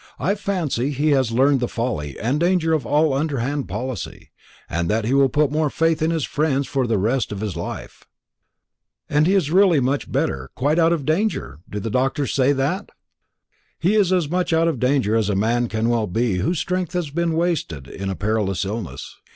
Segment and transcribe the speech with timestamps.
[0.17, 4.31] "I fancy he has learned the folly and danger of all underhand policy,
[4.67, 7.55] and that he will put more faith in his friends for the rest of his
[7.55, 8.07] life."
[9.07, 11.59] "And he is really much better, quite out of danger?
[11.69, 12.89] Do the doctors say that?"
[13.77, 16.93] "He is as much out of danger as a man can well be whose strength
[16.93, 19.17] has all been wasted in a perilous illness.